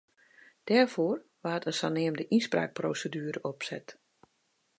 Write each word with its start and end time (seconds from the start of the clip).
Dêrfoar 0.67 1.19
waard 1.43 1.63
in 1.69 1.77
saneamde 1.79 2.23
ynspraakproseduere 2.35 3.39
opset. 3.51 3.87